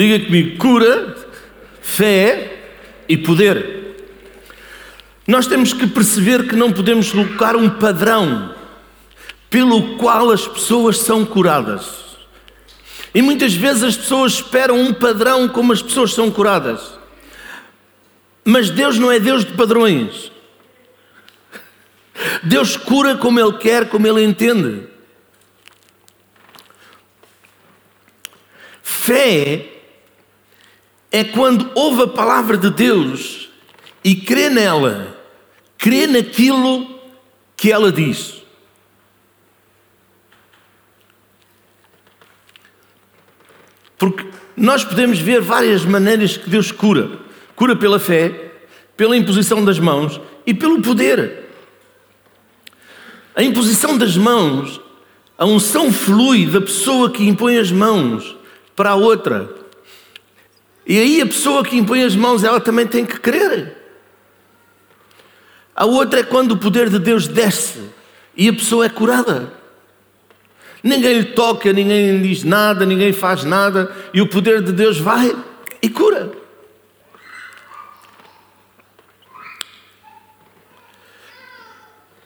[0.00, 1.14] Diga comigo: cura,
[1.82, 2.58] fé
[3.06, 3.98] e poder.
[5.26, 8.54] Nós temos que perceber que não podemos colocar um padrão
[9.50, 12.16] pelo qual as pessoas são curadas.
[13.14, 16.98] E muitas vezes as pessoas esperam um padrão como as pessoas são curadas.
[18.42, 20.32] Mas Deus não é Deus de padrões.
[22.42, 24.88] Deus cura como Ele quer, como Ele entende.
[28.82, 29.69] Fé
[31.10, 33.50] é quando ouve a palavra de Deus
[34.04, 35.16] e crê nela,
[35.76, 37.00] crê naquilo
[37.56, 38.40] que ela diz.
[43.98, 47.10] Porque nós podemos ver várias maneiras que Deus cura:
[47.54, 48.52] cura pela fé,
[48.96, 51.50] pela imposição das mãos e pelo poder.
[53.34, 54.80] A imposição das mãos,
[55.36, 58.36] a unção flui da pessoa que impõe as mãos
[58.74, 59.59] para a outra.
[60.86, 63.76] E aí a pessoa que impõe as mãos, ela também tem que crer.
[65.74, 67.90] A outra é quando o poder de Deus desce
[68.36, 69.52] e a pessoa é curada.
[70.82, 74.98] Ninguém lhe toca, ninguém lhe diz nada, ninguém faz nada e o poder de Deus
[74.98, 75.36] vai
[75.82, 76.32] e cura.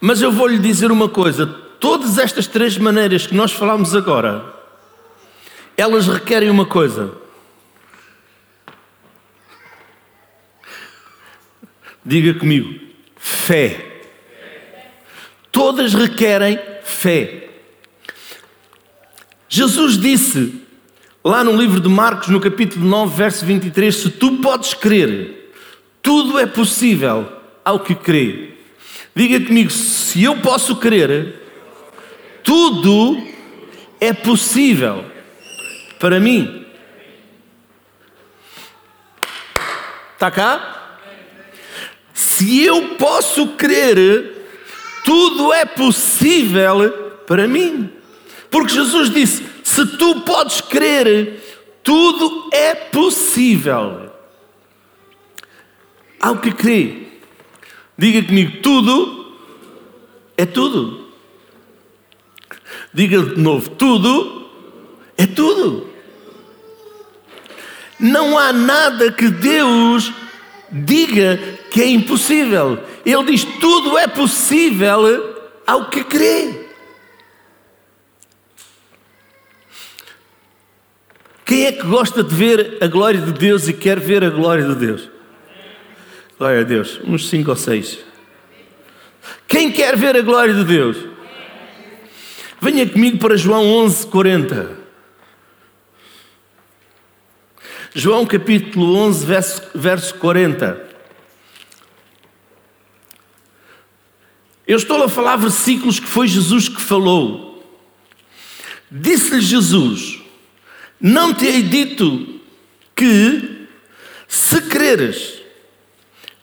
[0.00, 4.44] Mas eu vou lhe dizer uma coisa: todas estas três maneiras que nós falamos agora,
[5.76, 7.23] elas requerem uma coisa.
[12.04, 12.78] Diga comigo:
[13.16, 14.02] fé.
[15.50, 17.48] Todas requerem fé.
[19.48, 20.60] Jesus disse,
[21.24, 25.52] lá no livro de Marcos, no capítulo 9, verso 23, se tu podes crer,
[26.02, 27.30] tudo é possível
[27.64, 28.54] ao que crê.
[29.14, 31.40] Diga comigo, se eu posso crer,
[32.42, 33.24] tudo
[34.00, 35.04] é possível
[36.00, 36.66] para mim.
[40.14, 40.73] Está cá?
[42.24, 44.48] Se eu posso crer,
[45.04, 46.90] tudo é possível
[47.26, 47.90] para mim.
[48.50, 54.10] Porque Jesus disse: se tu podes crer, tudo é possível.
[56.18, 57.08] Ao que crê,
[57.98, 59.36] diga comigo: tudo
[60.34, 61.08] é tudo.
[62.92, 64.48] Diga de novo: tudo
[65.18, 65.92] é tudo.
[68.00, 70.10] Não há nada que Deus
[70.74, 71.38] diga
[71.70, 72.82] que é impossível.
[73.06, 76.64] Ele diz: tudo é possível ao que crê.
[81.44, 84.64] Quem é que gosta de ver a glória de Deus e quer ver a glória
[84.64, 85.08] de Deus?
[86.38, 87.98] Glória a Deus, uns cinco ou seis.
[89.46, 90.96] Quem quer ver a glória de Deus?
[92.60, 94.83] Venha comigo para João 11, 40.
[97.94, 100.84] João capítulo 11, verso, verso 40.
[104.66, 107.62] Eu estou a falar versículos que foi Jesus que falou.
[108.90, 110.24] Disse-lhe Jesus:
[111.00, 112.40] não te hei dito
[112.96, 113.66] que,
[114.26, 115.42] se creres,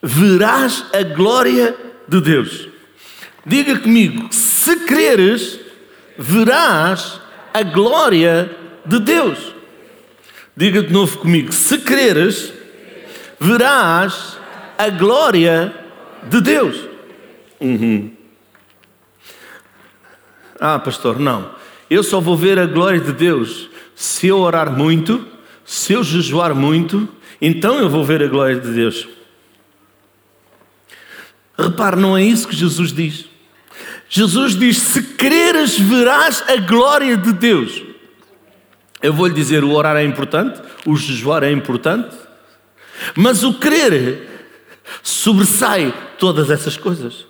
[0.02, 1.76] verás a glória
[2.08, 2.70] de Deus.
[3.46, 5.60] Diga comigo, se creres,
[6.18, 7.20] verás
[7.54, 9.51] a glória de Deus.
[10.56, 12.54] Diga de novo comigo, se creres,
[13.40, 14.38] verás
[14.78, 15.74] a glória
[16.24, 16.88] de Deus.
[17.60, 18.12] Uhum.
[20.60, 21.52] Ah, pastor, não.
[21.90, 25.26] Eu só vou ver a glória de Deus se eu orar muito,
[25.66, 27.08] se eu jejuar muito,
[27.42, 29.08] então eu vou ver a glória de Deus.
[31.58, 33.26] Repare, não é isso que Jesus diz.
[34.10, 37.84] Jesus diz: Se creres, verás a glória de Deus.
[39.02, 42.16] Eu vou lhe dizer: o orar é importante, o jejuar é importante,
[43.16, 44.30] mas o crer
[45.02, 47.26] sobressai todas essas coisas.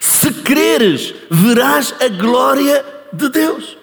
[0.00, 3.76] Se creres, verás a glória de Deus.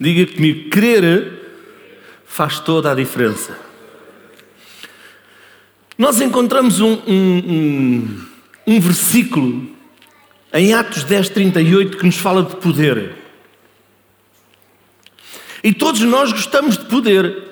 [0.00, 1.38] Diga comigo, crer
[2.24, 3.58] faz toda a diferença.
[5.96, 8.27] Nós encontramos um, um, um,
[8.68, 9.66] um versículo
[10.52, 13.16] em Atos 10, 38 que nos fala de poder.
[15.64, 17.48] E todos nós gostamos de poder.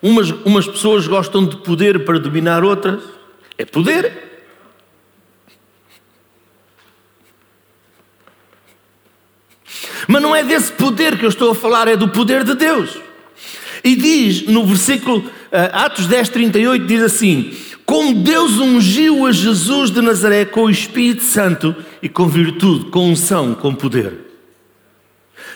[0.00, 3.02] Umas, umas pessoas gostam de poder para dominar outras.
[3.58, 4.30] É poder.
[10.08, 12.98] Mas não é desse poder que eu estou a falar, é do poder de Deus.
[13.84, 15.30] E diz no versículo uh,
[15.72, 17.54] Atos 10, 38, diz assim:
[18.14, 23.54] Deus ungiu a Jesus de Nazaré com o Espírito Santo e com virtude, com unção,
[23.54, 24.30] com poder.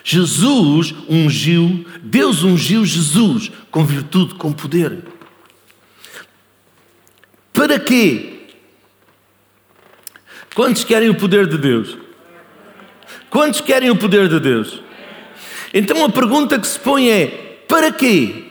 [0.02, 5.02] Jesus ungiu, Deus ungiu Jesus com virtude, com poder.
[7.52, 8.48] Para quê?
[10.54, 11.96] Quantos querem o poder de Deus?
[13.30, 14.80] Quantos querem o poder de Deus?
[15.72, 17.26] Então a pergunta que se põe é:
[17.66, 18.44] para quê?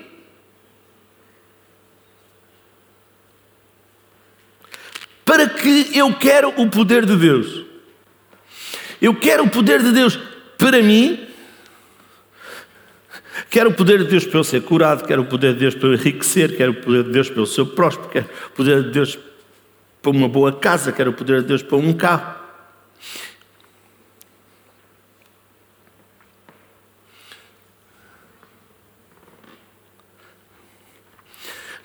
[5.23, 7.63] Para que eu quero o poder de Deus?
[9.01, 10.19] Eu quero o poder de Deus
[10.57, 11.27] para mim.
[13.49, 15.89] Quero o poder de Deus para eu ser curado, quero o poder de Deus para
[15.89, 18.91] eu enriquecer, quero o poder de Deus para eu ser próspero, quero o poder de
[18.91, 19.17] Deus
[20.01, 22.42] para uma boa casa, quero o poder de Deus para um carro.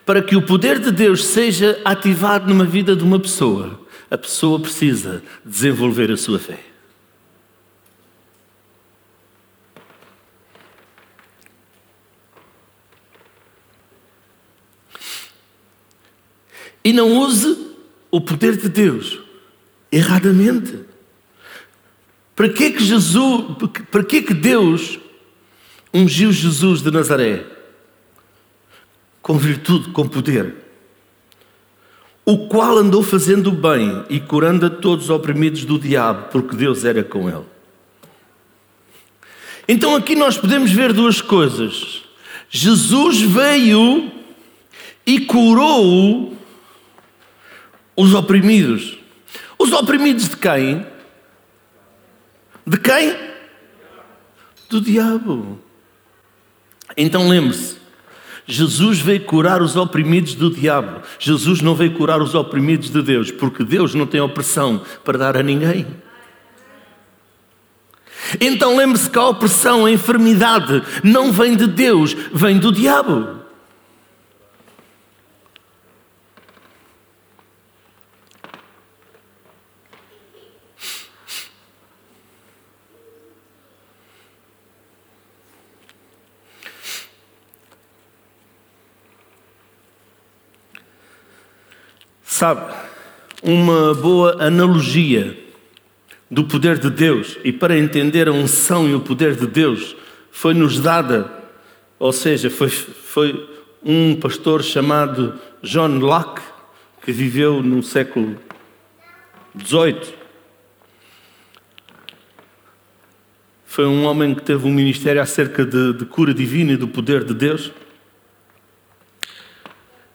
[0.08, 3.78] Para que o poder de Deus seja ativado numa vida de uma pessoa,
[4.10, 6.64] a pessoa precisa desenvolver a sua fé.
[16.82, 17.76] E não use
[18.10, 19.18] o poder de Deus
[19.92, 20.86] erradamente.
[22.34, 23.44] Para que que Jesus,
[23.90, 24.98] para que que Deus
[25.92, 27.57] ungiu Jesus de Nazaré?
[29.28, 30.54] Com virtude, com poder.
[32.24, 36.82] O qual andou fazendo bem e curando a todos os oprimidos do diabo, porque Deus
[36.82, 37.44] era com ele.
[39.68, 42.04] Então aqui nós podemos ver duas coisas.
[42.48, 44.10] Jesus veio
[45.04, 46.34] e curou
[47.94, 48.96] os oprimidos.
[49.58, 50.86] Os oprimidos de quem?
[52.66, 53.14] De quem?
[54.70, 55.60] Do diabo.
[56.96, 57.76] Então lembre-se,
[58.50, 61.02] Jesus veio curar os oprimidos do diabo.
[61.18, 65.36] Jesus não veio curar os oprimidos de Deus, porque Deus não tem opressão para dar
[65.36, 65.86] a ninguém.
[68.40, 73.37] Então lembre-se que a opressão, a enfermidade, não vem de Deus, vem do diabo.
[92.38, 92.72] Sabe,
[93.42, 95.36] uma boa analogia
[96.30, 99.96] do poder de Deus e para entender a unção e o poder de Deus
[100.30, 101.28] foi-nos dada,
[101.98, 106.40] ou seja, foi, foi um pastor chamado John Locke,
[107.02, 108.38] que viveu no século
[109.60, 110.14] XVIII.
[113.66, 117.24] Foi um homem que teve um ministério acerca de, de cura divina e do poder
[117.24, 117.72] de Deus.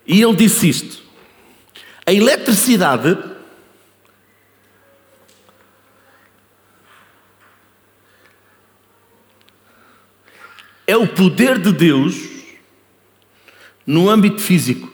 [0.08, 1.03] E ele disse isto:
[2.06, 3.18] a eletricidade
[10.86, 12.16] é o poder de Deus
[13.86, 14.92] no âmbito físico.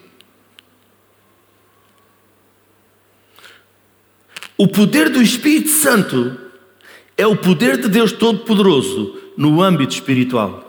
[4.58, 6.38] O poder do Espírito Santo
[7.18, 10.69] é o poder de Deus Todo-Poderoso no âmbito espiritual.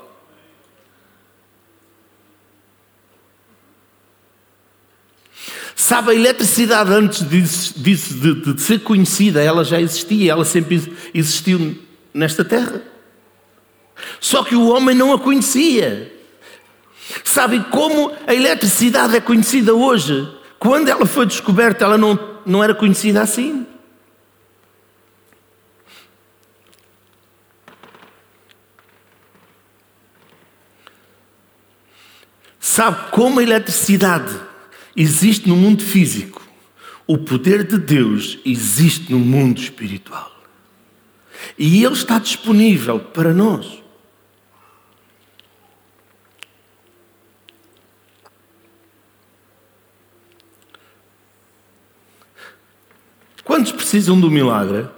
[5.80, 11.74] Sabe, a eletricidade antes de, de, de, ser conhecida, ela já existia, ela sempre existiu
[12.12, 12.82] nesta terra.
[14.20, 16.14] Só que o homem não a conhecia.
[17.24, 20.30] Sabe como a eletricidade é conhecida hoje?
[20.58, 23.66] Quando ela foi descoberta, ela não, não era conhecida assim.
[32.60, 34.49] Sabe como a eletricidade
[34.96, 36.42] existe no mundo físico,
[37.06, 40.30] o poder de Deus existe no mundo espiritual.
[41.58, 43.82] E Ele está disponível para nós.
[53.44, 54.88] Quantos precisam do milagre?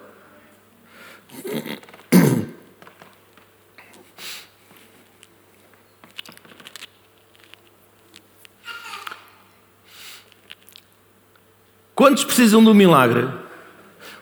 [11.94, 13.28] Quantos precisam do milagre?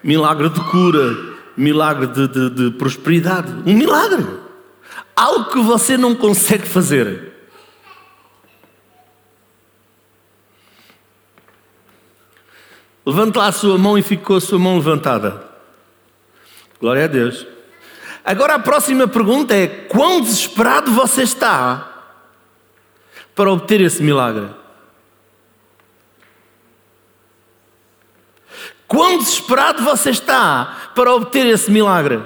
[0.03, 3.53] Milagre de cura, milagre de, de, de prosperidade.
[3.67, 4.27] Um milagre.
[5.15, 7.31] Algo que você não consegue fazer.
[13.05, 15.45] Levante lá a sua mão e fique com a sua mão levantada.
[16.81, 17.47] Glória a Deus.
[18.25, 21.87] Agora a próxima pergunta é: quão desesperado você está
[23.35, 24.60] para obter esse milagre?
[28.91, 32.21] Quão desesperado você está para obter esse milagre?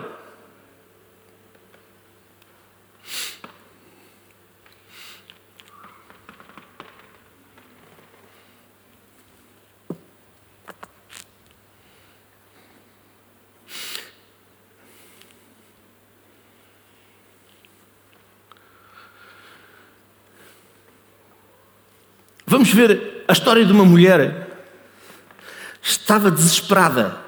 [22.46, 24.43] Vamos ver a história de uma mulher
[25.84, 27.18] estava desesperada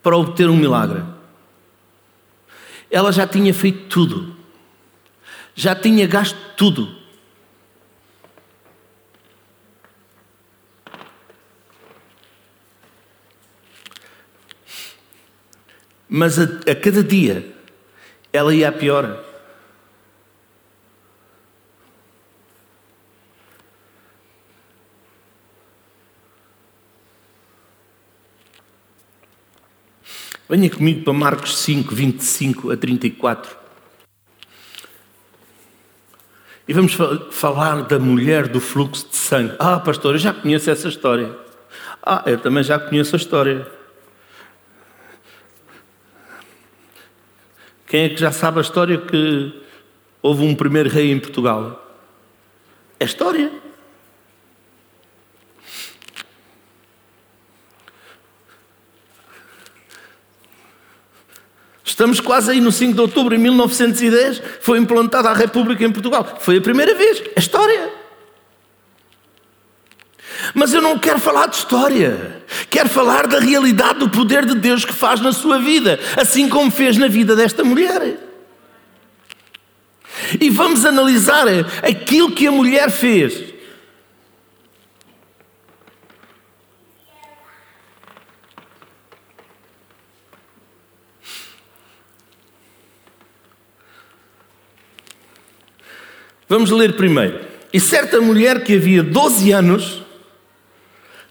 [0.00, 1.02] para obter um milagre.
[2.88, 4.36] Ela já tinha feito tudo,
[5.54, 7.02] já tinha gasto tudo.
[16.08, 17.52] Mas a, a cada dia
[18.32, 19.31] ela ia a pior.
[30.54, 33.56] Venha comigo para Marcos 5, 25 a 34.
[36.68, 36.94] E vamos
[37.30, 39.54] falar da mulher do fluxo de sangue.
[39.58, 41.34] Ah, pastor, eu já conheço essa história.
[42.02, 43.66] Ah, eu também já conheço a história.
[47.86, 49.58] Quem é que já sabe a história que
[50.20, 51.98] houve um primeiro rei em Portugal?
[53.00, 53.50] É história.
[62.02, 66.36] Estamos quase aí no 5 de outubro de 1910, foi implantada a República em Portugal.
[66.40, 67.22] Foi a primeira vez.
[67.36, 67.90] É história.
[70.52, 72.42] Mas eu não quero falar de história.
[72.68, 76.72] Quero falar da realidade do poder de Deus que faz na sua vida, assim como
[76.72, 78.18] fez na vida desta mulher.
[80.40, 81.46] E vamos analisar
[81.84, 83.51] aquilo que a mulher fez
[96.52, 97.40] Vamos ler primeiro.
[97.72, 100.02] E certa mulher que havia 12 anos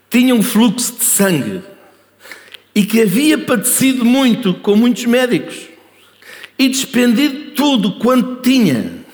[0.10, 1.62] tinha um fluxo de sangue
[2.74, 5.70] e que havia padecido muito com muitos médicos
[6.58, 9.06] e despendido tudo quanto tinha,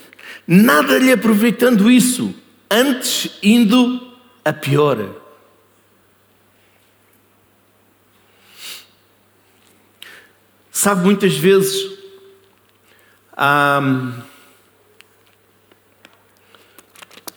[0.46, 2.34] nada lhe aproveitando isso,
[2.70, 4.10] antes indo
[4.42, 5.14] a pior.
[10.72, 11.98] Sabe, muitas vezes
[13.36, 14.22] há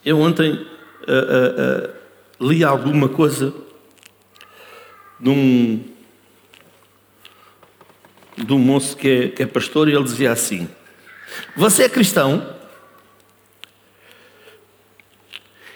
[0.03, 3.53] Eu ontem uh, uh, uh, li alguma coisa
[5.20, 5.84] de um,
[8.36, 10.67] de um moço que é, que é pastor e ele dizia assim:
[11.55, 12.60] Você é cristão?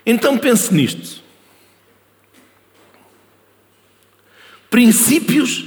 [0.04, 1.24] Então pense nisto.
[4.70, 5.66] Princípios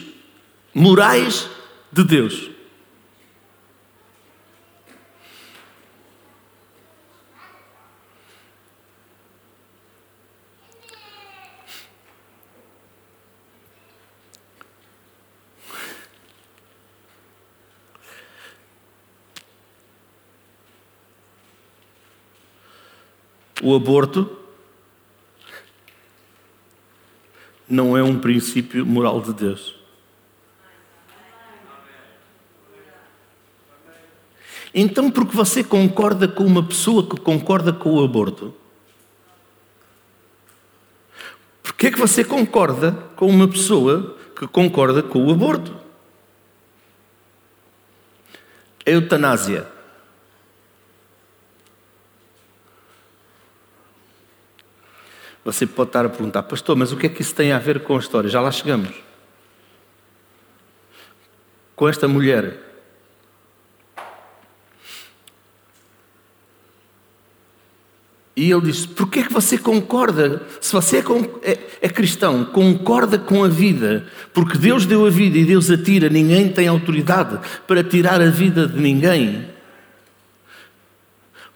[0.75, 1.49] morais
[1.93, 2.58] de Deus.
[23.69, 24.35] O aborto
[27.69, 29.75] não é um princípio moral de Deus.
[34.73, 38.55] Então, porque você concorda com uma pessoa que concorda com o aborto,
[41.63, 45.77] por que é que você concorda com uma pessoa que concorda com o aborto?
[48.87, 49.77] A eutanásia
[55.49, 57.81] Você pode estar a perguntar, pastor, mas o que é que isso tem a ver
[57.81, 58.29] com a história?
[58.29, 58.91] Já lá chegamos.
[61.75, 62.59] Com esta mulher.
[68.37, 70.43] E ele disse: Porquê é que você concorda?
[70.61, 71.03] Se você é,
[71.51, 75.83] é, é, cristão, concorda com a vida, porque Deus deu a vida e Deus a
[75.83, 79.49] tira, ninguém tem autoridade para tirar a vida de ninguém.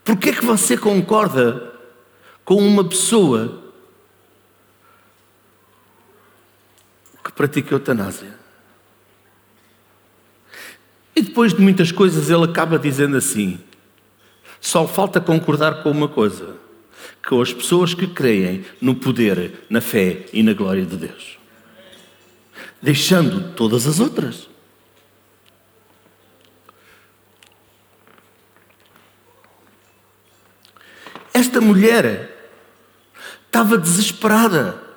[0.03, 1.75] Porquê é que você concorda
[2.43, 3.62] com uma pessoa
[7.33, 8.39] que pratica eutanásia.
[11.15, 13.59] E depois de muitas coisas, ele acaba dizendo assim:
[14.61, 16.57] só falta concordar com uma coisa,
[17.27, 21.39] com as pessoas que creem no poder, na fé e na glória de Deus,
[22.81, 24.49] deixando todas as outras.
[31.35, 32.51] Esta mulher
[33.47, 34.92] estava desesperada.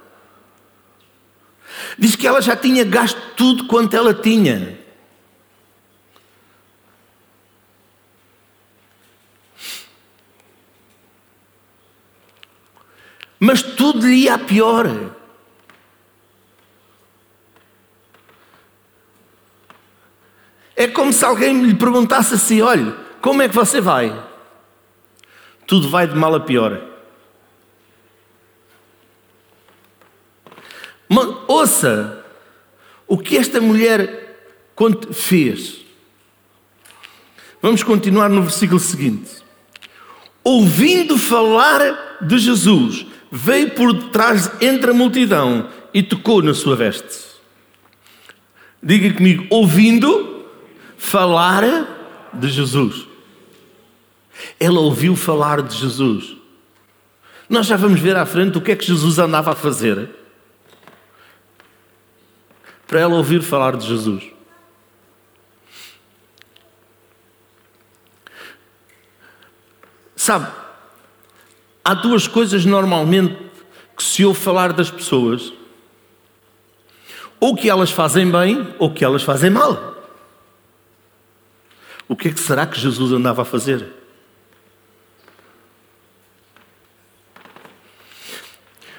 [1.98, 4.78] Diz que ela já tinha gasto tudo quanto ela tinha.
[13.40, 14.88] Mas tudo lhe ia pior.
[20.76, 24.14] É como se alguém lhe perguntasse assim: olha, como é que você vai?
[25.66, 26.95] Tudo vai de mal a pior.
[31.08, 32.26] Mas, ouça
[33.08, 34.26] o que esta mulher
[35.12, 35.86] fez.
[37.62, 39.44] Vamos continuar no versículo seguinte.
[40.44, 47.26] Ouvindo falar de Jesus, veio por detrás entre a multidão e tocou na sua veste.
[48.82, 50.46] Diga comigo, ouvindo
[50.98, 53.08] falar de Jesus.
[54.60, 56.36] Ela ouviu falar de Jesus.
[57.50, 60.10] Nós já vamos ver à frente o que é que Jesus andava a fazer
[62.88, 64.32] para ela ouvir falar de Jesus.
[70.16, 70.52] Sabe,
[71.84, 73.38] há duas coisas normalmente
[73.96, 75.54] que se ouve falar das pessoas:
[77.40, 79.94] ou que elas fazem bem, ou que elas fazem mal.
[82.08, 83.88] O que é que será que Jesus andava a fazer?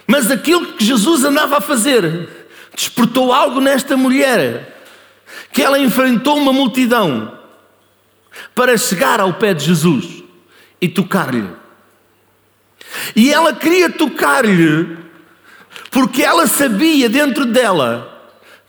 [0.07, 4.77] Mas aquilo que Jesus andava a fazer despertou algo nesta mulher,
[5.53, 7.39] que ela enfrentou uma multidão
[8.55, 10.23] para chegar ao pé de Jesus
[10.81, 11.49] e tocar-lhe.
[13.15, 14.97] E ela queria tocar-lhe
[15.91, 18.13] porque ela sabia dentro dela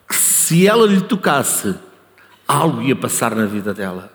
[0.08, 1.75] que se ela lhe tocasse,
[2.48, 4.12] algo ia passar na vida dela.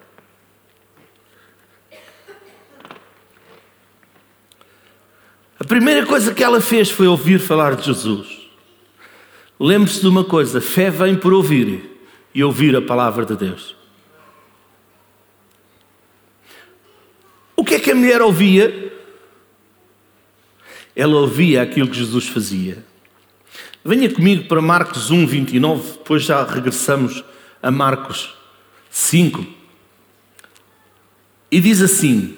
[5.60, 8.41] A primeira coisa que ela fez foi ouvir falar de Jesus.
[9.62, 11.88] Lembre-se de uma coisa: fé vem por ouvir
[12.34, 13.76] e ouvir a palavra de Deus.
[17.54, 18.92] O que é que a mulher ouvia?
[20.96, 22.84] Ela ouvia aquilo que Jesus fazia.
[23.84, 27.22] Venha comigo para Marcos 1, 29, depois já regressamos
[27.62, 28.34] a Marcos
[28.90, 29.46] 5.
[31.52, 32.36] E diz assim: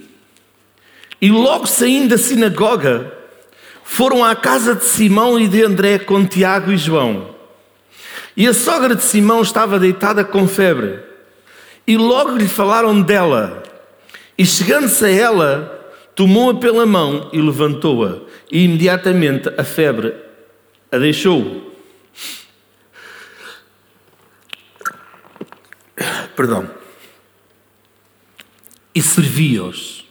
[1.23, 3.24] E logo saindo da sinagoga,
[3.85, 7.35] foram à casa de Simão e de André com Tiago e João.
[8.37, 10.99] E a sogra de Simão estava deitada com febre.
[11.87, 13.63] E logo lhe falaram dela.
[14.37, 18.23] E chegando-se a ela, tomou-a pela mão e levantou-a.
[18.51, 20.15] E imediatamente a febre
[20.91, 21.73] a deixou.
[26.35, 26.69] Perdão.
[28.93, 30.04] E servia-os.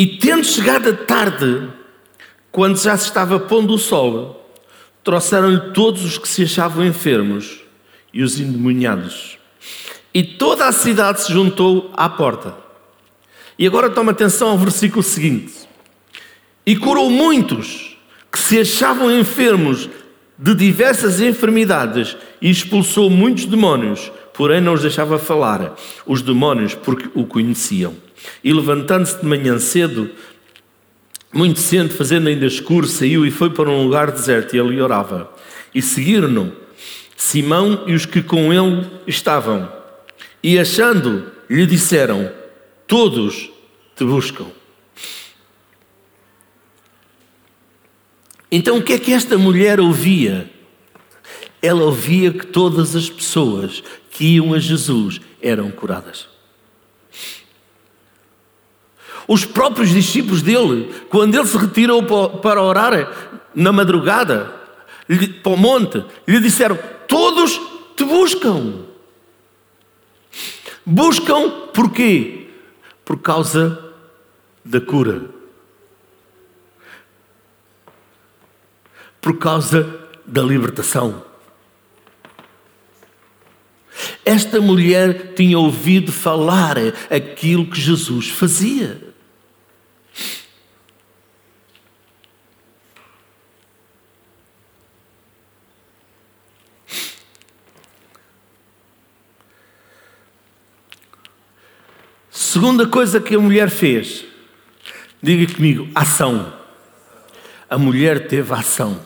[0.00, 1.68] E tendo chegado a tarde,
[2.50, 4.50] quando já se estava pondo o sol,
[5.04, 7.60] trouxeram-lhe todos os que se achavam enfermos
[8.10, 9.36] e os endemoniados.
[10.14, 12.54] E toda a cidade se juntou à porta.
[13.58, 15.52] E agora toma atenção ao versículo seguinte.
[16.64, 17.94] E curou muitos
[18.32, 19.86] que se achavam enfermos
[20.38, 25.74] de diversas enfermidades e expulsou muitos demónios, porém não os deixava falar,
[26.06, 27.94] os demónios, porque o conheciam.
[28.42, 30.10] E levantando-se de manhã cedo,
[31.32, 35.32] muito cedo, fazendo ainda escuro, saiu e foi para um lugar deserto e ali orava.
[35.74, 36.52] E seguiram-no
[37.16, 39.70] Simão e os que com ele estavam.
[40.42, 42.32] E achando, lhe disseram:
[42.86, 43.50] Todos
[43.94, 44.46] te buscam.
[48.50, 50.50] Então o que é que esta mulher ouvia?
[51.62, 56.26] Ela ouvia que todas as pessoas que iam a Jesus eram curadas.
[59.32, 62.02] Os próprios discípulos dele, quando ele se retirou
[62.40, 64.52] para orar na madrugada,
[65.40, 67.52] para o monte, lhe disseram: Todos
[67.94, 68.86] te buscam.
[70.84, 72.48] Buscam porquê?
[73.04, 73.94] Por causa
[74.64, 75.30] da cura.
[79.20, 81.22] Por causa da libertação.
[84.24, 86.76] Esta mulher tinha ouvido falar
[87.08, 89.09] aquilo que Jesus fazia.
[102.60, 104.22] Segunda coisa que a mulher fez,
[105.22, 106.52] diga comigo, ação.
[107.70, 109.00] A mulher teve ação.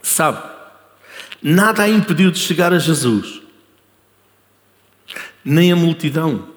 [0.00, 0.48] Sabe,
[1.42, 3.42] nada a impediu de chegar a Jesus,
[5.44, 6.54] nem a multidão.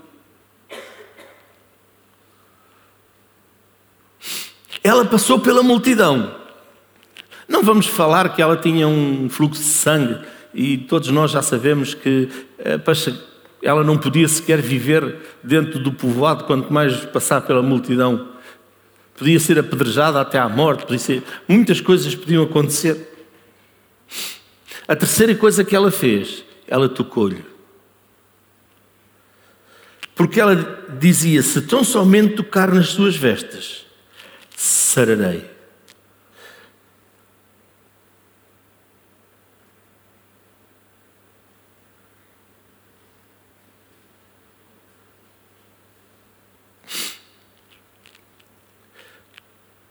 [4.84, 6.47] Ela passou pela multidão.
[7.48, 10.20] Não vamos falar que ela tinha um fluxo de sangue
[10.54, 12.30] e todos nós já sabemos que
[12.60, 12.80] eh,
[13.62, 18.30] ela não podia sequer viver dentro do povoado, quanto mais passar pela multidão.
[19.16, 21.24] Podia ser apedrejada até à morte, ser...
[21.48, 23.14] muitas coisas podiam acontecer.
[24.88, 27.44] A terceira coisa que ela fez, ela tocou-lhe.
[30.16, 33.86] Porque ela dizia: Se tão somente tocar nas suas vestes,
[34.56, 35.57] sararei.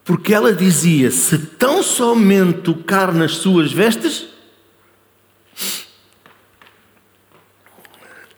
[0.07, 4.29] Porque ela dizia: Se tão somente tocar nas suas vestes,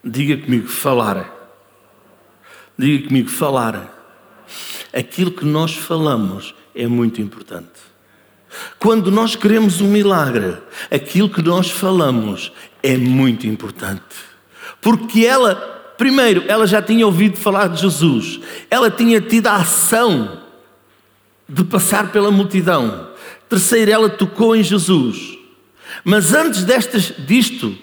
[0.03, 1.31] diga comigo, falar.
[2.75, 3.95] Diga comigo, falar.
[4.91, 7.69] Aquilo que nós falamos é muito importante.
[8.79, 10.57] Quando nós queremos um milagre,
[10.89, 12.51] aquilo que nós falamos
[12.81, 14.01] é muito importante.
[14.81, 15.53] Porque ela,
[15.99, 18.39] primeiro, ela já tinha ouvido falar de Jesus,
[18.71, 20.48] ela tinha tido a ação
[21.49, 23.09] de passar pela multidão.
[23.49, 25.37] Terceiro, ela tocou em Jesus.
[26.03, 27.75] Mas antes destas, disto,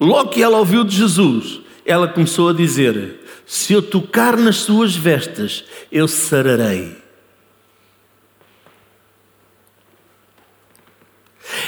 [0.00, 4.96] logo que ela ouviu de Jesus, ela começou a dizer: Se eu tocar nas suas
[4.96, 7.02] vestes, eu sararei.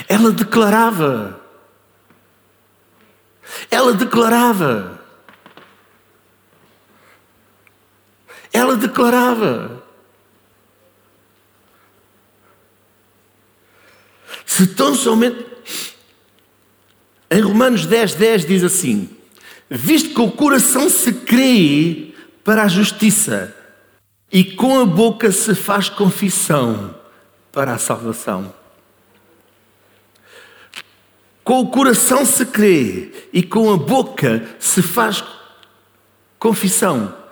[0.09, 1.41] Ela declarava,
[3.71, 4.94] ela declarava,
[8.55, 9.83] ela declarava.
[14.47, 15.45] Se tão somente.
[17.29, 19.11] Em Romanos 10, 10 diz assim:
[19.69, 22.15] Visto que o coração se crê
[22.45, 23.53] para a justiça
[24.31, 26.95] e com a boca se faz confissão
[27.51, 28.55] para a salvação.
[31.43, 35.25] Com o coração se crê e com a boca se faz
[36.39, 37.24] confissão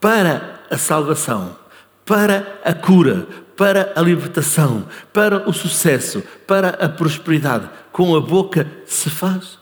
[0.00, 1.56] para a salvação,
[2.04, 7.68] para a cura, para a libertação, para o sucesso, para a prosperidade.
[7.90, 9.58] Com a boca se faz.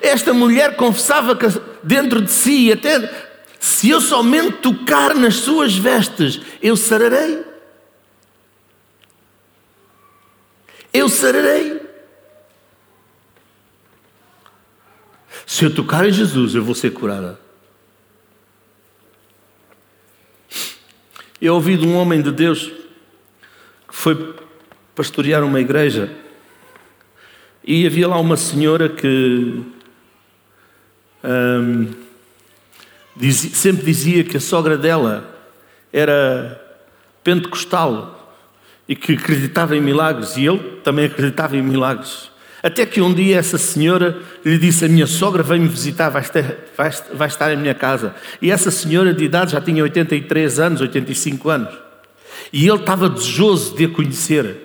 [0.00, 1.38] Esta mulher confessava
[1.82, 3.26] dentro de si, até
[3.60, 7.44] se eu somente tocar nas suas vestes, eu sararei.
[10.92, 11.80] Eu sararei.
[15.46, 17.45] Se eu tocar em Jesus, eu vou ser curada.
[21.40, 22.72] Eu ouvi de um homem de Deus
[23.88, 24.34] que foi
[24.94, 26.10] pastorear uma igreja
[27.62, 29.62] e havia lá uma senhora que
[31.22, 31.92] hum,
[33.14, 35.30] dizia, sempre dizia que a sogra dela
[35.92, 36.58] era
[37.22, 38.34] pentecostal
[38.88, 42.30] e que acreditava em milagres e ele também acreditava em milagres.
[42.66, 46.42] Até que um dia essa senhora lhe disse: A minha sogra vem-me visitar, vai estar,
[46.76, 48.12] vai, vai estar em minha casa.
[48.42, 51.72] E essa senhora de idade já tinha 83 anos, 85 anos.
[52.52, 54.56] E ele estava desejoso de a conhecer.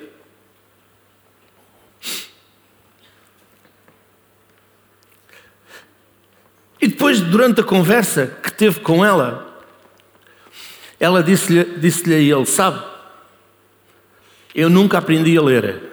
[6.82, 9.64] E depois, durante a conversa que teve com ela,
[11.00, 12.84] ela disse-lhe disse a ele: Sabe,
[14.56, 15.91] eu nunca aprendi a ler.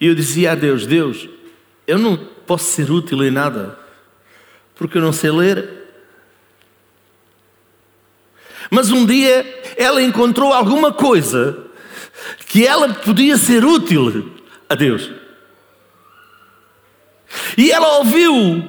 [0.00, 1.28] E eu dizia a Deus: Deus,
[1.86, 3.78] eu não posso ser útil em nada,
[4.74, 5.68] porque eu não sei ler.
[8.70, 11.66] Mas um dia ela encontrou alguma coisa
[12.46, 14.32] que ela podia ser útil
[14.68, 15.10] a Deus.
[17.56, 18.64] E ela ouviu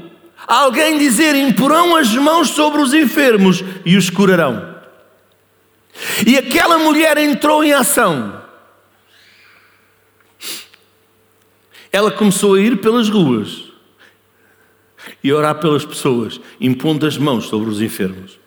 [0.47, 4.75] alguém dizer: Imporão as mãos sobre os enfermos e os curarão.
[6.25, 8.40] E aquela mulher entrou em ação.
[11.91, 13.71] Ela começou a ir pelas ruas
[15.23, 18.39] e orar pelas pessoas, impondo as mãos sobre os enfermos.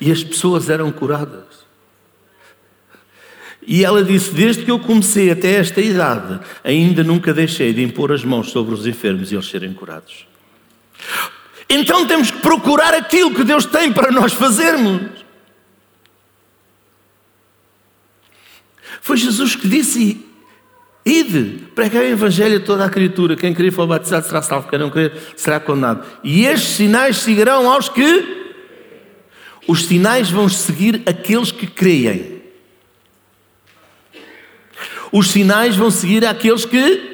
[0.00, 1.64] E as pessoas eram curadas.
[3.66, 8.12] E ela disse: Desde que eu comecei até esta idade, ainda nunca deixei de impor
[8.12, 10.26] as mãos sobre os enfermos e eles serem curados.
[11.68, 15.24] Então temos que procurar aquilo que Deus tem para nós fazermos.
[19.00, 20.24] Foi Jesus que disse:
[21.04, 23.36] Ide, pregai o Evangelho a toda a criatura.
[23.36, 26.04] Quem crer for batizado será salvo, quem não crer será condenado.
[26.22, 28.42] E estes sinais seguirão aos que?
[29.68, 32.42] Os sinais vão seguir aqueles que creem.
[35.12, 37.12] Os sinais vão seguir aqueles que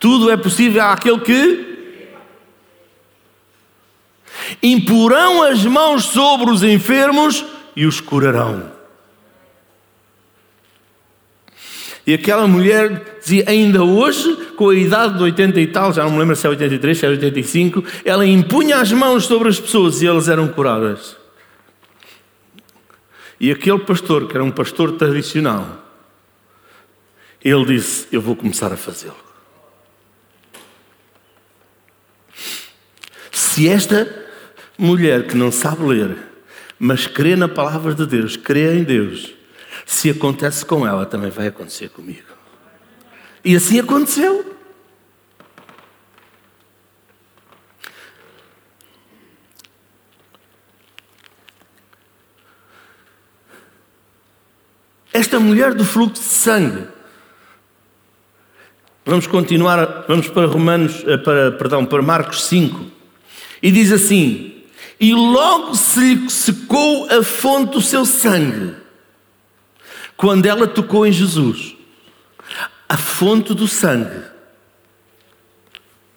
[0.00, 1.70] Tudo é possível àquele que
[4.62, 7.44] imporão as mãos sobre os enfermos
[7.76, 8.79] e os curarão.
[12.10, 16.10] E aquela mulher dizia, ainda hoje, com a idade de 80 e tal, já não
[16.10, 20.02] me lembro se é 83, se é 85, ela impunha as mãos sobre as pessoas
[20.02, 21.16] e elas eram curadas.
[23.38, 25.86] E aquele pastor, que era um pastor tradicional,
[27.44, 29.14] ele disse: Eu vou começar a fazê-lo.
[33.30, 34.26] Se esta
[34.76, 36.16] mulher que não sabe ler,
[36.76, 39.32] mas crê na palavra de Deus, crê em Deus,
[39.90, 42.28] se acontece com ela, também vai acontecer comigo.
[43.44, 44.56] E assim aconteceu.
[55.12, 56.86] Esta mulher do fluxo de sangue.
[59.04, 62.86] Vamos continuar, vamos para Romanos, eh, para, perdão, para Marcos 5.
[63.60, 64.62] E diz assim:
[65.00, 68.76] E logo se lhe secou a fonte do seu sangue,
[70.20, 71.74] quando ela tocou em Jesus.
[72.86, 74.22] A fonte do sangue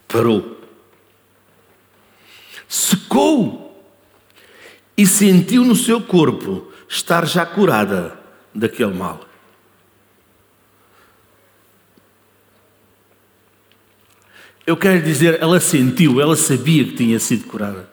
[0.10, 0.60] parou.
[2.68, 3.82] Secou
[4.98, 8.20] e sentiu no seu corpo estar já curada
[8.54, 9.26] daquele mal.
[14.68, 17.92] Eu quero dizer, ela sentiu, ela sabia que tinha sido curada.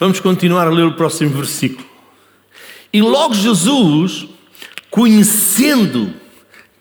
[0.00, 1.86] Vamos continuar a ler o próximo versículo.
[2.90, 4.26] E logo Jesus,
[4.88, 6.14] conhecendo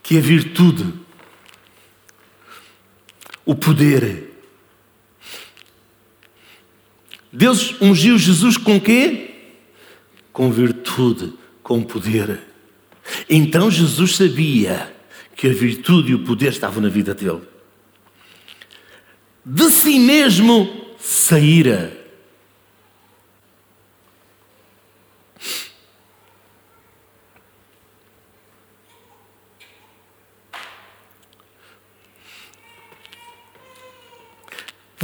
[0.01, 0.85] que a virtude,
[3.45, 4.31] o poder.
[7.31, 9.31] Deus ungiu Jesus com quê?
[10.31, 12.39] Com virtude, com poder.
[13.29, 14.95] Então Jesus sabia
[15.35, 17.41] que a virtude e o poder estavam na vida dele.
[19.45, 21.98] De si mesmo saíra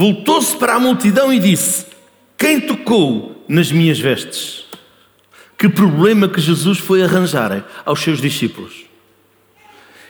[0.05, 1.87] Voltou-se para a multidão e disse:
[2.37, 4.63] Quem tocou nas minhas vestes?
[5.57, 8.85] Que problema que Jesus foi arranjar aos seus discípulos.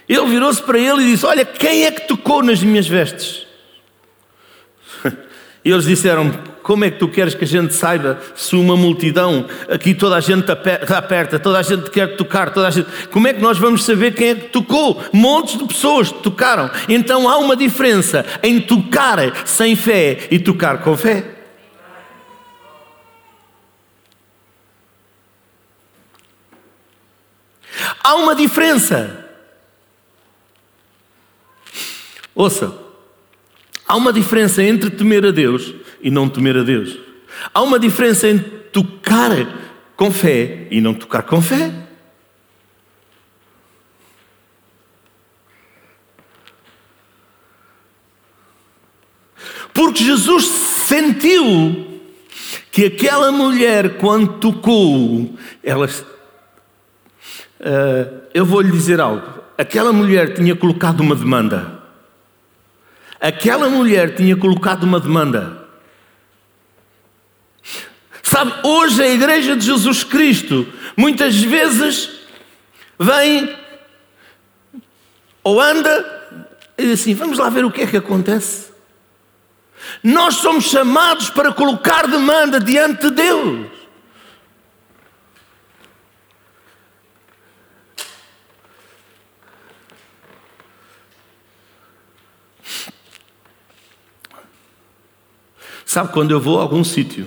[0.10, 3.45] Ele virou-se para ele e disse: Olha, quem é que tocou nas minhas vestes?
[5.66, 9.48] E eles disseram: como é que tu queres que a gente saiba se uma multidão,
[9.68, 10.46] aqui toda a gente
[11.10, 12.88] perto, toda a gente quer tocar, toda a gente.
[13.08, 15.04] Como é que nós vamos saber quem é que tocou?
[15.12, 16.70] Montes de pessoas tocaram.
[16.88, 21.32] Então há uma diferença em tocar sem fé e tocar com fé.
[28.04, 29.26] Há uma diferença.
[32.36, 32.85] Ouça,
[33.88, 36.98] há uma diferença entre temer a Deus e não temer a Deus.
[37.54, 39.32] Há uma diferença entre tocar
[39.96, 41.72] com fé e não tocar com fé.
[49.74, 50.46] Porque Jesus
[50.88, 52.02] sentiu
[52.72, 55.86] que aquela mulher, quando tocou, ela.
[57.60, 59.28] Uh, eu vou lhe dizer algo.
[59.58, 61.75] Aquela mulher tinha colocado uma demanda.
[63.26, 65.66] Aquela mulher tinha colocado uma demanda.
[68.22, 72.20] Sabe, hoje a Igreja de Jesus Cristo muitas vezes
[73.00, 73.58] vem
[75.44, 76.06] ou anda
[76.78, 78.72] e diz assim: vamos lá ver o que é que acontece.
[80.04, 83.75] Nós somos chamados para colocar demanda diante de Deus.
[95.96, 97.26] Sabe quando eu vou a algum sítio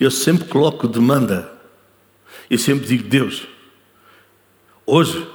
[0.00, 1.52] eu sempre coloco demanda.
[2.48, 3.46] Eu sempre digo, Deus,
[4.86, 5.28] hoje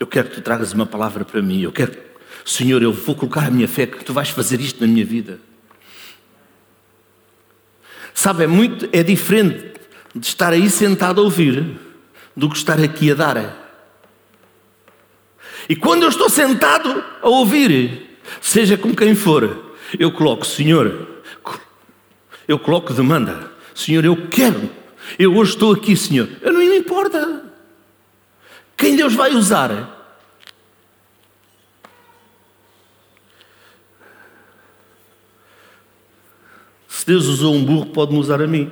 [0.00, 1.62] eu quero que tu tragas uma palavra para mim.
[1.62, 1.96] Eu quero,
[2.44, 5.38] Senhor, eu vou colocar a minha fé que tu vais fazer isto na minha vida.
[8.12, 9.74] Sabe, é muito, é diferente
[10.12, 11.78] de estar aí sentado a ouvir
[12.36, 13.86] do que estar aqui a dar.
[15.68, 21.22] E quando eu estou sentado a ouvir, seja com quem for, eu coloco, Senhor,
[22.46, 23.50] eu coloco demanda.
[23.74, 24.70] Senhor, eu quero.
[25.18, 26.28] Eu hoje estou aqui, Senhor.
[26.40, 27.52] Eu não me importa.
[28.76, 30.00] Quem Deus vai usar?
[37.10, 38.70] Deus usou um burro, pode-me usar a mim.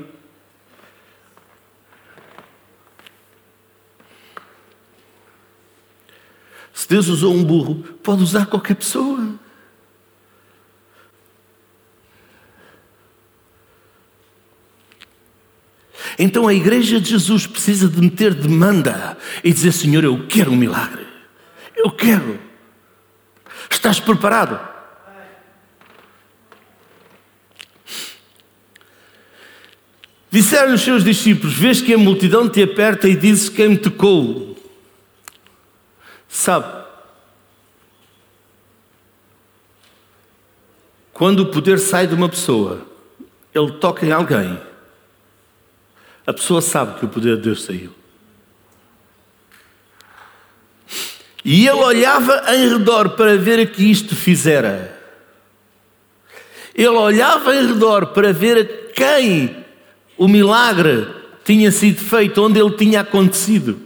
[6.72, 9.34] Se Deus usou um burro, pode usar qualquer pessoa.
[16.18, 20.56] Então a igreja de Jesus precisa de meter demanda e dizer: Senhor, eu quero um
[20.56, 21.06] milagre.
[21.76, 22.40] Eu quero.
[23.70, 24.58] Estás preparado?
[30.30, 34.56] Disseram os seus discípulos: Vês que a multidão te aperta e dizes quem me tocou.
[36.28, 36.84] Sabe,
[41.12, 42.86] quando o poder sai de uma pessoa,
[43.54, 44.60] ele toca em alguém,
[46.28, 47.90] a pessoa sabe que o poder de Deus saiu.
[51.42, 54.94] E ele olhava em redor para ver a que isto fizera.
[56.74, 59.64] Ele olhava em redor para ver a quem
[60.18, 61.08] o milagre
[61.46, 63.80] tinha sido feito, onde ele tinha acontecido.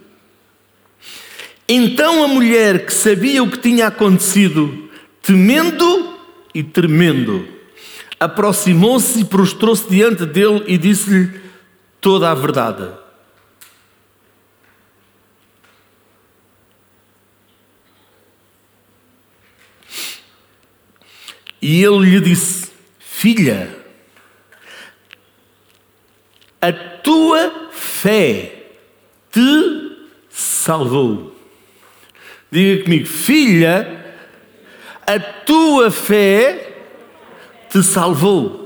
[1.68, 4.90] Então a mulher que sabia o que tinha acontecido,
[5.22, 6.18] temendo
[6.52, 7.46] e tremendo,
[8.18, 11.41] aproximou-se e prostrou-se diante dele e disse-lhe
[12.02, 12.90] toda a verdade.
[21.62, 23.74] E ele lhe disse: Filha,
[26.60, 28.66] a tua fé
[29.30, 29.96] te
[30.28, 31.32] salvou.
[32.50, 34.16] Diga comigo, filha,
[35.06, 36.82] a tua fé
[37.70, 38.61] te salvou.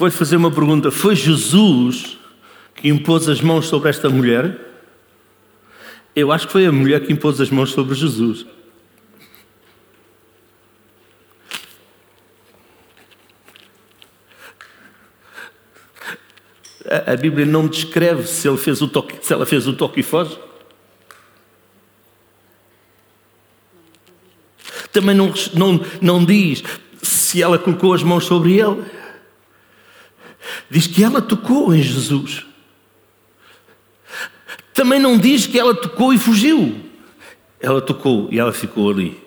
[0.00, 0.90] Vou-lhe fazer uma pergunta.
[0.90, 2.16] Foi Jesus
[2.74, 4.58] que impôs as mãos sobre esta mulher?
[6.16, 8.46] Eu acho que foi a mulher que impôs as mãos sobre Jesus.
[17.06, 20.02] A, Bíblia não descreve se, ele fez o toque, se ela fez o toque e
[20.02, 20.38] foge.
[24.90, 26.64] Também não, não, não diz
[27.02, 28.98] se ela colocou as mãos sobre ele.
[30.70, 32.46] Diz que ela tocou em Jesus.
[34.72, 36.80] Também não diz que ela tocou e fugiu.
[37.58, 39.20] Ela tocou e ela ficou ali.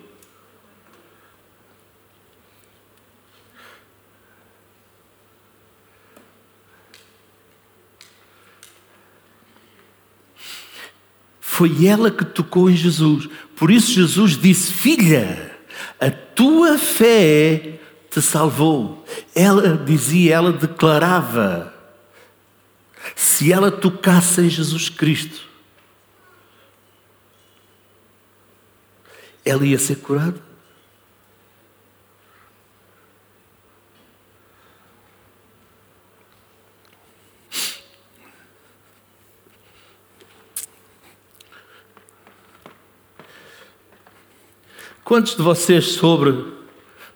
[11.40, 13.28] Foi ela que tocou em Jesus.
[13.54, 15.56] Por isso Jesus disse: Filha,
[16.00, 17.78] a tua fé
[18.14, 19.04] te salvou.
[19.34, 21.74] Ela dizia, ela declarava:
[23.16, 25.48] se ela tocasse em Jesus Cristo,
[29.44, 30.40] ela ia ser curada.
[45.02, 46.54] Quantos de vocês sobre,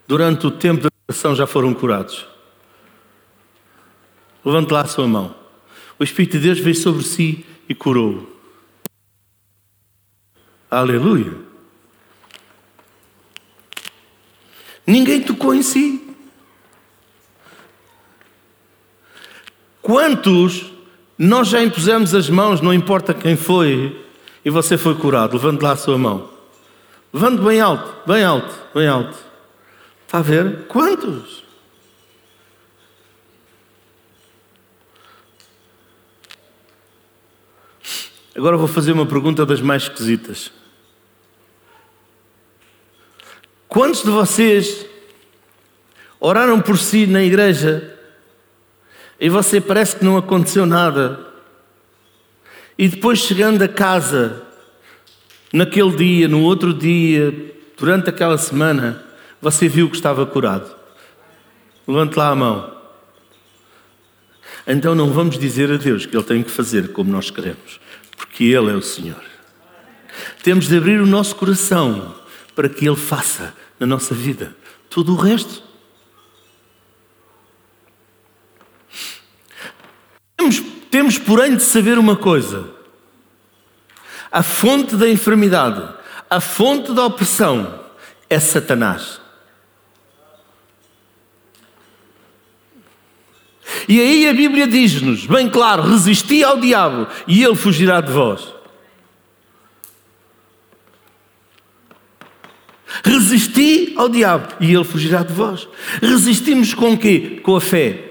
[0.07, 2.27] durante o tempo da oração, já foram curados?
[4.45, 5.35] Levante lá a sua mão.
[5.99, 8.39] O Espírito de Deus veio sobre si e curou.
[10.71, 11.33] Aleluia.
[14.87, 16.05] Ninguém tocou em si.
[19.81, 20.71] Quantos
[21.17, 24.05] nós já impusemos as mãos, não importa quem foi,
[24.45, 25.35] e você foi curado?
[25.37, 26.31] Levante lá a sua mão.
[27.13, 29.28] Levante bem alto, bem alto, bem alto.
[30.09, 30.65] Está ver?
[30.69, 31.45] Quantos?
[38.35, 40.51] Agora vou fazer uma pergunta das mais esquisitas.
[43.69, 44.87] Quantos de vocês
[46.19, 47.95] oraram por si na igreja
[49.21, 51.23] e você parece que não aconteceu nada?
[52.79, 54.43] E depois chegando a casa
[55.53, 59.07] naquele dia, no outro dia, durante aquela semana,
[59.41, 60.75] você viu que estava curado.
[61.87, 62.77] Levante lá a mão.
[64.67, 67.81] Então não vamos dizer a Deus que Ele tem que fazer como nós queremos,
[68.17, 69.23] porque Ele é o Senhor.
[70.43, 72.15] Temos de abrir o nosso coração
[72.55, 74.55] para que Ele faça na nossa vida
[74.91, 75.63] tudo o resto.
[80.37, 80.61] Temos,
[80.91, 82.79] temos porém, de saber uma coisa
[84.31, 85.83] a fonte da enfermidade,
[86.29, 87.81] a fonte da opressão
[88.29, 89.21] é Satanás.
[93.89, 98.53] E aí a Bíblia diz-nos, bem claro: resisti ao diabo e ele fugirá de vós.
[103.03, 105.67] Resisti ao diabo e ele fugirá de vós.
[106.03, 107.41] Resistimos com o quê?
[107.43, 108.05] Com a fé.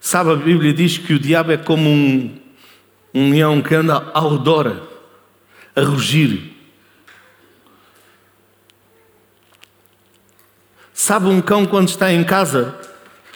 [0.00, 2.38] Sabe, a Bíblia diz que o diabo é como um,
[3.12, 4.88] um leão que anda ao redor,
[5.74, 6.53] a rugir.
[10.94, 12.78] Sabe um cão quando está em casa,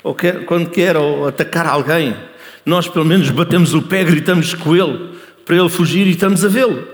[0.05, 2.17] ou quer, quando quer ou atacar alguém,
[2.65, 6.49] nós pelo menos batemos o pé, gritamos com ele, para ele fugir e estamos a
[6.49, 6.87] vê-lo.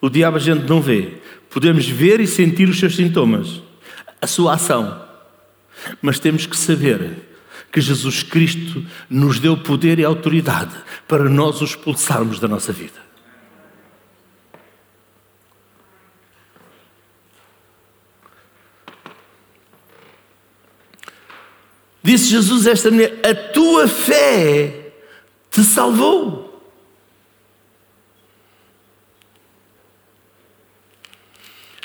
[0.00, 1.18] O diabo a gente não vê.
[1.50, 3.60] Podemos ver e sentir os seus sintomas,
[4.22, 5.02] a sua ação.
[6.00, 7.28] Mas temos que saber
[7.70, 10.74] que Jesus Cristo nos deu poder e autoridade
[11.06, 13.09] para nós os expulsarmos da nossa vida.
[22.02, 24.92] Disse Jesus a esta mulher: A tua fé
[25.50, 26.48] te salvou.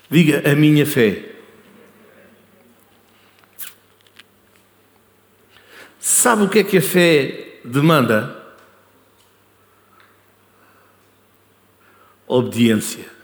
[0.09, 1.36] Diga a minha fé.
[5.99, 8.55] Sabe o que é que a fé demanda?
[12.28, 13.14] Obediência.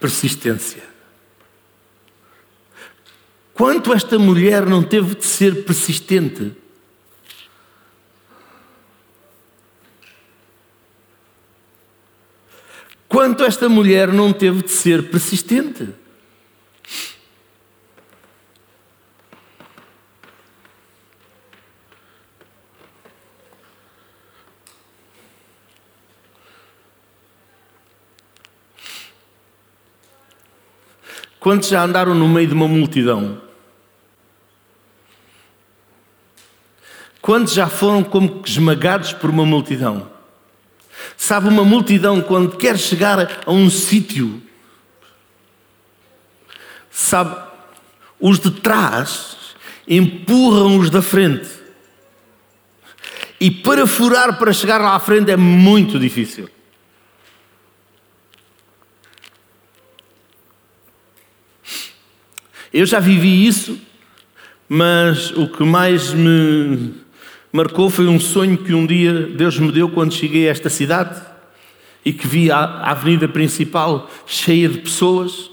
[0.00, 0.82] Persistência.
[3.52, 6.56] Quanto esta mulher não teve de ser persistente?
[13.06, 15.99] Quanto esta mulher não teve de ser persistente?
[31.40, 33.40] Quantos já andaram no meio de uma multidão?
[37.22, 40.10] Quantos já foram como esmagados por uma multidão?
[41.16, 44.42] Sabe, uma multidão, quando quer chegar a um sítio,
[46.90, 47.36] sabe,
[48.20, 49.36] os de trás
[49.88, 51.48] empurram os da frente.
[53.40, 56.50] E para furar, para chegar lá à frente, é muito difícil.
[62.72, 63.80] Eu já vivi isso,
[64.68, 66.94] mas o que mais me
[67.52, 71.20] marcou foi um sonho que um dia Deus me deu quando cheguei a esta cidade
[72.04, 75.50] e que vi a avenida principal cheia de pessoas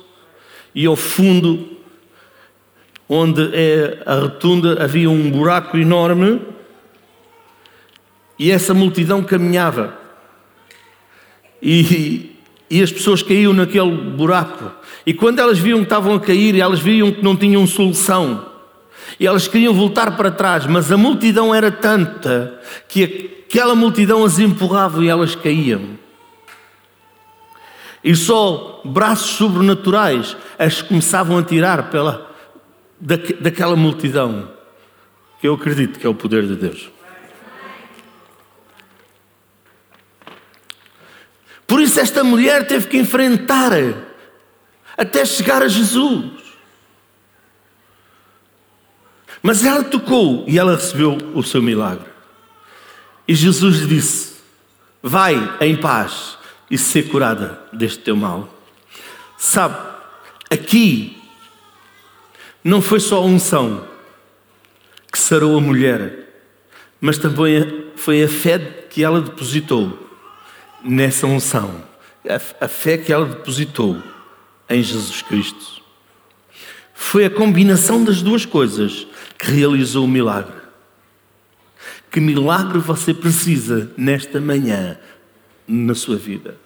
[0.76, 1.78] e ao fundo,
[3.10, 6.40] onde é a rotunda, havia um buraco enorme
[8.38, 9.98] e essa multidão caminhava.
[11.60, 12.37] E,
[12.70, 14.72] e as pessoas caíam naquele buraco.
[15.06, 18.46] E quando elas viam que estavam a cair, elas viam que não tinham solução.
[19.20, 24.38] E elas queriam voltar para trás, mas a multidão era tanta que aquela multidão as
[24.38, 25.98] empurrava e elas caíam.
[28.04, 32.30] E só braços sobrenaturais as começavam a tirar pela,
[33.00, 34.50] da, daquela multidão,
[35.40, 36.97] que eu acredito que é o poder de Deus.
[41.68, 43.74] Por isso, esta mulher teve que enfrentar
[44.98, 46.32] até chegar a Jesus.
[49.44, 52.08] Mas ela tocou e ela recebeu o seu milagre.
[53.28, 54.38] E Jesus lhe disse:
[55.04, 56.38] Vai em paz
[56.72, 58.50] e ser curada deste teu mal.
[59.38, 59.78] Sabe,
[60.50, 61.22] aqui
[62.64, 63.88] não foi só a unção
[65.12, 66.30] que sarou a mulher,
[67.00, 68.58] mas também foi a fé
[68.90, 70.07] que ela depositou
[70.88, 71.84] nessa unção,
[72.60, 74.02] a fé que ela depositou
[74.70, 75.82] em Jesus Cristo.
[76.94, 79.08] Foi a combinação das duas coisas
[79.38, 80.56] que realizou o milagre.
[82.10, 84.98] Que milagre você precisa nesta manhã
[85.68, 86.58] na sua vida?